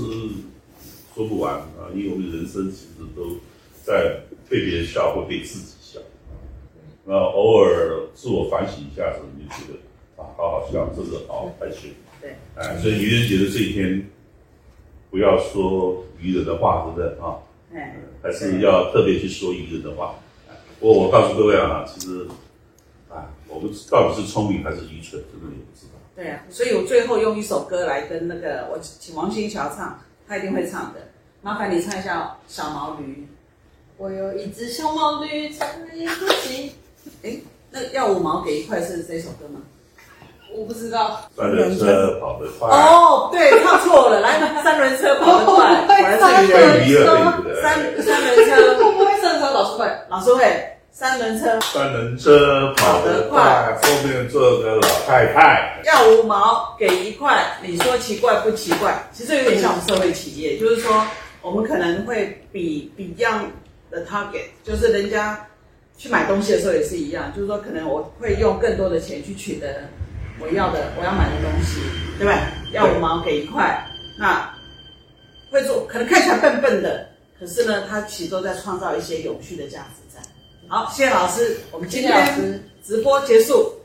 [1.15, 3.37] 说不完啊，因为我们人生其实都
[3.83, 4.19] 在
[4.49, 5.99] 被别人笑或被自己笑。
[7.05, 11.93] 那偶尔自我反省一下子，你就觉得啊，好好笑，这个好开心。
[12.21, 14.05] 对，哎，所以愚人节的这一天，
[15.15, 17.39] 不要说愚人的话，对不对啊？
[17.73, 20.15] 哎，还是要特别去说愚人的话。
[20.49, 22.27] 哎不过我告诉各位啊，其实
[23.09, 25.93] 啊，我们到底是聪明还是愚蠢，真的也不知道。
[26.17, 29.97] 对啊，所以我最后用一首歌来跟那个我请王心桥唱，
[30.27, 30.99] 他一定会唱的。
[31.41, 33.05] 麻烦你唱一下《小毛驴》。
[33.95, 36.73] 我有一只小毛驴，唱了一口气，
[37.23, 37.37] 哎，
[37.71, 39.61] 那要五毛给一块是这首歌吗？
[40.57, 46.79] 我不知道，三轮车跑得快，哦，对，唱错了，来，三轮车跑得快， 果然是愚人。
[46.79, 47.61] 被鱼了，对不对？
[47.61, 49.51] 三三轮车，会不会上车？
[49.51, 50.43] 老师会，老师会，
[50.91, 55.81] 三轮车三轮车跑得快，后面坐个老太太。
[55.85, 59.03] 要五毛给一块，你说奇怪不奇怪？
[59.11, 61.05] 其实有点像我们社会企业，就是说
[61.41, 63.47] 我们可能会比 Beyond
[63.91, 65.45] 的 target，就是人家
[65.97, 69.67] 去买东西的时候也是一样，就是说可能我会用更多的钱去取得
[70.39, 71.81] 我要的我要买的东西，
[72.17, 72.37] 对吧？
[72.71, 73.85] 要五毛给一块，
[74.17, 74.53] 那
[75.49, 77.07] 会做可能看起来笨笨的，
[77.39, 80.21] 可是呢，他其实都在创造一些有趣的价值在。
[80.67, 82.61] 好，谢谢老师，我们今天师。
[82.83, 83.71] 直播结束。